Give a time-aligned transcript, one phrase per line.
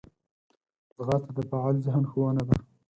[0.95, 2.55] ځغاسته د فعال ذهن ښوونه ده